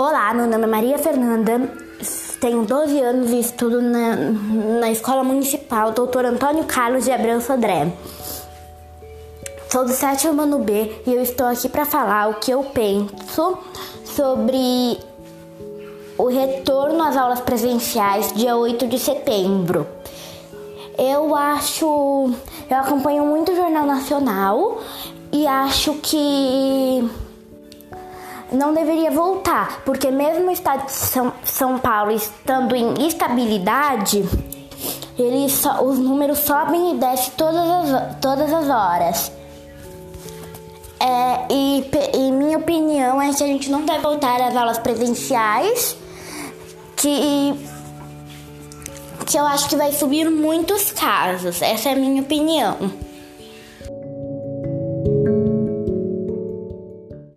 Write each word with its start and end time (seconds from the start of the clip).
Olá, 0.00 0.32
meu 0.32 0.46
nome 0.46 0.62
é 0.62 0.66
Maria 0.68 0.96
Fernanda, 0.96 1.60
tenho 2.40 2.64
12 2.64 3.00
anos 3.00 3.32
e 3.32 3.40
estudo 3.40 3.82
na, 3.82 4.14
na 4.78 4.92
Escola 4.92 5.24
Municipal 5.24 5.90
Doutor 5.90 6.24
Antônio 6.24 6.62
Carlos 6.62 7.02
de 7.02 7.10
Abreu 7.10 7.40
Sodré. 7.40 7.92
Sou 9.68 9.84
do 9.84 9.90
sétimo 9.90 10.40
ano 10.40 10.60
B 10.60 11.02
e 11.04 11.12
eu 11.12 11.20
estou 11.20 11.48
aqui 11.48 11.68
para 11.68 11.84
falar 11.84 12.30
o 12.30 12.34
que 12.34 12.52
eu 12.52 12.62
penso 12.62 13.58
sobre 14.04 15.00
o 16.16 16.28
retorno 16.28 17.02
às 17.02 17.16
aulas 17.16 17.40
presenciais 17.40 18.32
dia 18.32 18.56
8 18.56 18.86
de 18.86 19.00
setembro. 19.00 19.84
Eu 20.96 21.34
acho. 21.34 22.30
Eu 22.70 22.76
acompanho 22.76 23.26
muito 23.26 23.50
o 23.50 23.56
Jornal 23.56 23.84
Nacional 23.84 24.80
e 25.32 25.44
acho 25.44 25.94
que 25.94 27.10
não 28.52 28.72
deveria 28.72 29.10
voltar, 29.10 29.82
porque 29.84 30.10
mesmo 30.10 30.48
o 30.48 30.50
estado 30.50 30.86
de 30.86 30.92
São, 30.92 31.32
São 31.44 31.78
Paulo 31.78 32.10
estando 32.10 32.74
em 32.74 33.06
estabilidade, 33.06 34.24
eles, 35.18 35.62
os 35.82 35.98
números 35.98 36.38
sobem 36.38 36.92
e 36.92 36.98
descem 36.98 37.32
todas 37.36 37.68
as, 37.68 38.16
todas 38.20 38.52
as 38.52 38.68
horas. 38.68 39.32
É, 41.00 41.46
e, 41.50 41.84
e 42.14 42.32
minha 42.32 42.58
opinião 42.58 43.20
é 43.20 43.32
que 43.32 43.42
a 43.42 43.46
gente 43.46 43.70
não 43.70 43.82
deve 43.82 44.00
voltar 44.00 44.40
às 44.40 44.56
aulas 44.56 44.78
presenciais, 44.78 45.96
que, 46.96 47.54
que 49.26 49.38
eu 49.38 49.46
acho 49.46 49.68
que 49.68 49.76
vai 49.76 49.92
subir 49.92 50.28
muitos 50.30 50.90
casos. 50.90 51.62
Essa 51.62 51.90
é 51.90 51.92
a 51.92 51.96
minha 51.96 52.22
opinião. 52.22 52.76